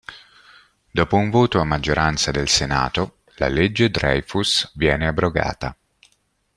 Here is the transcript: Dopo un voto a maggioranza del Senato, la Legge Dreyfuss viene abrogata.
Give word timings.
Dopo 0.89 1.15
un 1.15 1.29
voto 1.29 1.59
a 1.59 1.63
maggioranza 1.63 2.31
del 2.31 2.49
Senato, 2.49 3.19
la 3.35 3.47
Legge 3.49 3.91
Dreyfuss 3.91 4.71
viene 4.73 5.05
abrogata. 5.05 5.77